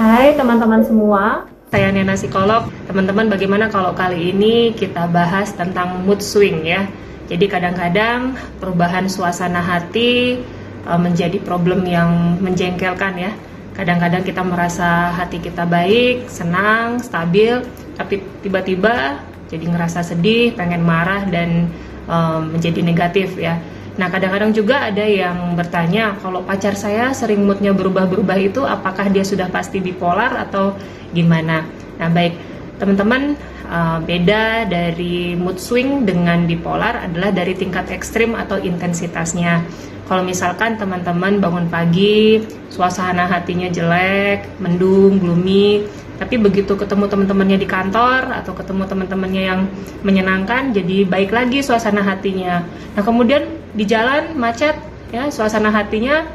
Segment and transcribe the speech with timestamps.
[0.00, 2.72] Hai teman-teman semua, Saya Nena Psikolog.
[2.88, 6.88] Teman-teman, bagaimana kalau kali ini kita bahas tentang mood swing ya?
[7.28, 10.40] Jadi kadang-kadang perubahan suasana hati
[10.88, 13.36] uh, menjadi problem yang menjengkelkan ya.
[13.76, 17.60] Kadang-kadang kita merasa hati kita baik, senang, stabil,
[18.00, 19.20] tapi tiba-tiba
[19.52, 21.68] jadi ngerasa sedih, pengen marah dan
[22.08, 23.60] um, menjadi negatif ya.
[24.00, 29.20] Nah, kadang-kadang juga ada yang bertanya, kalau pacar saya sering moodnya berubah-berubah itu, apakah dia
[29.20, 30.72] sudah pasti bipolar atau
[31.12, 31.68] gimana?
[32.00, 32.32] Nah, baik,
[32.80, 33.36] teman-teman,
[33.68, 39.68] uh, beda dari mood swing dengan bipolar adalah dari tingkat ekstrim atau intensitasnya.
[40.08, 42.40] Kalau misalkan teman-teman bangun pagi,
[42.72, 45.84] suasana hatinya jelek, mendung, gloomy,
[46.20, 49.60] tapi begitu ketemu teman-temannya di kantor atau ketemu teman-temannya yang
[50.04, 52.60] menyenangkan jadi baik lagi suasana hatinya.
[52.92, 54.76] Nah kemudian di jalan macet
[55.16, 56.28] ya suasana hatinya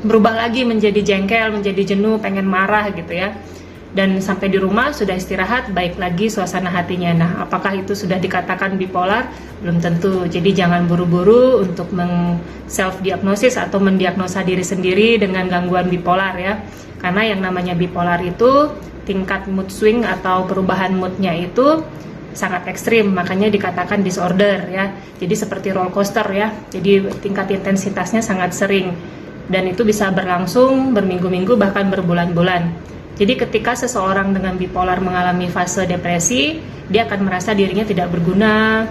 [0.00, 3.36] berubah lagi menjadi jengkel menjadi jenuh pengen marah gitu ya.
[3.92, 7.12] Dan sampai di rumah sudah istirahat baik lagi suasana hatinya.
[7.12, 9.28] Nah apakah itu sudah dikatakan bipolar?
[9.60, 10.24] Belum tentu.
[10.24, 11.92] Jadi jangan buru-buru untuk
[12.64, 16.64] self diagnosis atau mendiagnosa diri sendiri dengan gangguan bipolar ya.
[17.04, 21.82] Karena yang namanya bipolar itu tingkat mood swing atau perubahan moodnya itu
[22.32, 24.94] sangat ekstrim makanya dikatakan disorder ya.
[25.20, 26.48] Jadi seperti roller coaster ya.
[26.72, 28.94] Jadi tingkat intensitasnya sangat sering.
[29.46, 32.72] Dan itu bisa berlangsung berminggu-minggu bahkan berbulan-bulan.
[33.20, 38.84] Jadi ketika seseorang dengan bipolar mengalami fase depresi dia akan merasa dirinya tidak berguna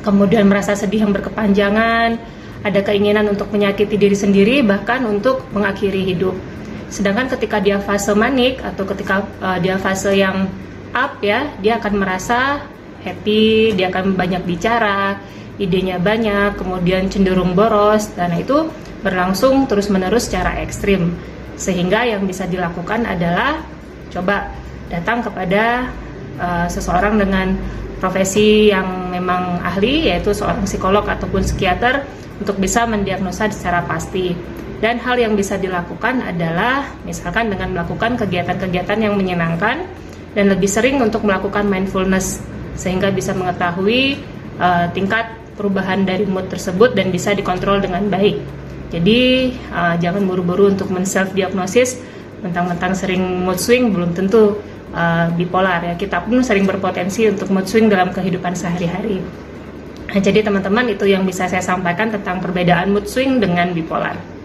[0.00, 2.16] kemudian merasa sedih yang berkepanjangan
[2.60, 6.32] ada keinginan untuk menyakiti diri sendiri bahkan untuk mengakhiri hidup
[6.90, 10.50] Sedangkan ketika dia fase manik atau ketika uh, dia fase yang
[10.90, 12.66] up ya, dia akan merasa
[13.06, 15.16] happy, dia akan banyak bicara,
[15.56, 18.68] idenya banyak, kemudian cenderung boros, dan itu
[19.00, 21.14] berlangsung terus-menerus secara ekstrim.
[21.54, 23.62] Sehingga yang bisa dilakukan adalah
[24.10, 24.50] coba
[24.90, 25.88] datang kepada
[26.42, 27.54] uh, seseorang dengan
[28.02, 32.02] profesi yang memang ahli, yaitu seorang psikolog ataupun psikiater,
[32.40, 34.32] untuk bisa mendiagnosa secara pasti.
[34.80, 39.84] Dan hal yang bisa dilakukan adalah misalkan dengan melakukan kegiatan-kegiatan yang menyenangkan
[40.32, 42.40] dan lebih sering untuk melakukan mindfulness
[42.80, 44.16] sehingga bisa mengetahui
[44.56, 45.28] uh, tingkat
[45.60, 48.40] perubahan dari mood tersebut dan bisa dikontrol dengan baik.
[48.88, 52.00] Jadi uh, jangan buru-buru untuk men-self diagnosis
[52.40, 54.56] mentang-mentang sering mood swing belum tentu
[54.96, 55.94] uh, bipolar ya.
[56.00, 59.20] Kita pun sering berpotensi untuk mood swing dalam kehidupan sehari-hari.
[60.10, 64.39] Nah, jadi teman-teman itu yang bisa saya sampaikan tentang perbedaan mood swing dengan bipolar.